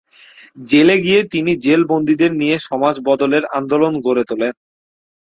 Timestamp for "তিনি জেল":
1.33-1.81